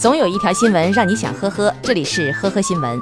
[0.00, 2.98] 总有一条新闻让你想呵呵，这里是呵呵新闻。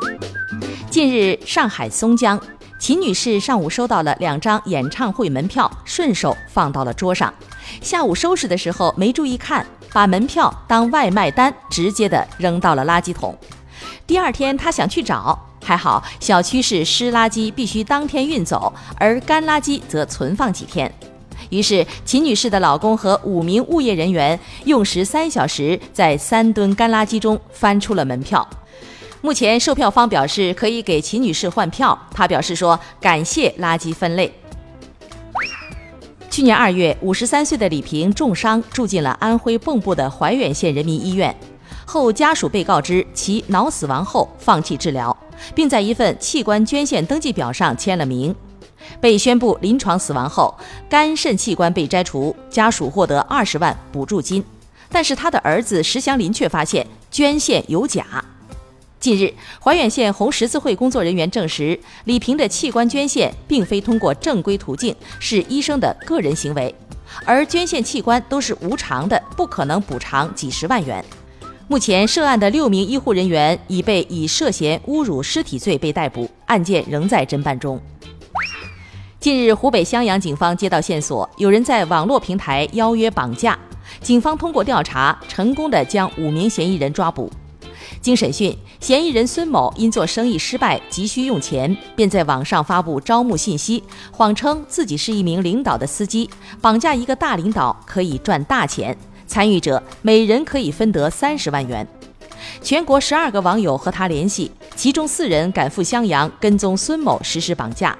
[0.90, 2.40] 近日，上海松江，
[2.80, 7.32] 秦女士上午收到了两张演唱会门票，顺手放到了桌上。
[7.80, 13.32] 下午收拾的时候没注意看，把门票当外卖单，直接的扔到了垃圾桶。
[14.04, 20.92] 第二天，她想去找，还好小区是湿垃圾必须当天运走，而干垃圾则存放几天。
[21.50, 28.46] 于是，秦女士的老公和五名物业人员用时三小时，在三吨干垃圾中翻出了门票。
[29.20, 34.32] 目前，售票方表示可以给秦女士换票，她表示说感谢垃圾分类。
[36.30, 41.34] 去年二月，五十三岁的李平重伤住进了安徽蚌埠的怀远县人民医院，
[41.84, 45.16] 后家属被告知其脑死亡后放弃治疗，
[45.52, 48.32] 并在一份器官捐献登记表上签了名。
[49.00, 50.54] 被宣布临床死亡后，
[50.88, 54.42] 肝肾器官被摘除，家属获得二十万补助金。
[54.90, 58.24] 但是他的儿子石祥林却发现捐献有假。
[58.98, 66.74] 近日，怀远县红十字会工作人员证实，李平的器官捐献并非通过正规途径，是医生的个人行为，
[67.24, 71.04] 而捐献器官都是无偿的，不可能补偿几十万元。
[71.68, 77.78] 目前涉案的六名医护人员已被以涉嫌侮辱尸体罪被逮捕，案件仍在侦办中。
[79.20, 83.58] 近日，湖北襄阳警方接到线索，有人在网络平台邀约绑架。
[84.00, 87.28] 警方通过调查，成功的将五名嫌疑人抓捕。
[88.00, 101.84] 经审讯，嫌疑人孙某因做生意失败，急需用钱，便在网上发布招募信息，谎称自己是一名领导的司机，绑架一个大领导可以赚大钱，参与者每人可以分得三十万元。
[102.62, 107.98] 全国十二个网友和他联系，其中四人赶赴襄阳跟踪孙某实施绑架。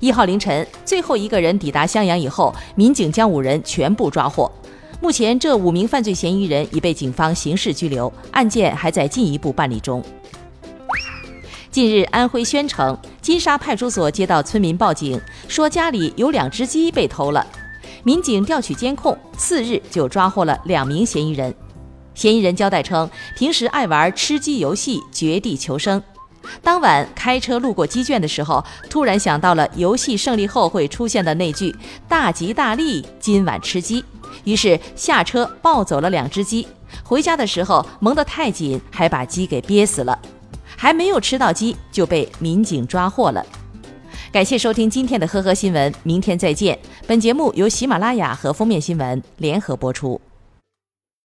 [0.00, 4.50] 一号凌晨，最后一个人抵达襄阳以后，民警将五人全部抓获。
[4.98, 10.02] 目前，这五名犯罪嫌疑人已被警方刑事拘留，案件还在进一步办理中。
[11.70, 17.46] 近日，安徽宣城金沙派出所接到村民报警，说家里有两只鸡被偷了。
[18.02, 21.54] 民警调取监控，次日就抓获了两名嫌疑人。
[22.14, 26.02] 嫌疑人交代称，平时爱玩吃鸡游戏，绝地求生。
[26.62, 31.74] 当晚开车路过鸡圈的时候，突然想到了游戏胜利后会出现的那句
[32.08, 34.04] “大吉大利，今晚吃鸡”，
[34.44, 36.66] 于是下车抱走了两只鸡。
[37.04, 40.18] 回家的时候蒙得太紧，还把鸡给憋死了。
[40.76, 43.44] 还没有吃到鸡，就被民警抓获了。
[44.32, 46.78] 感谢收听今天的呵呵新闻，明天再见。
[47.06, 50.20] 本节目由喜马拉雅和封面新闻联合播出。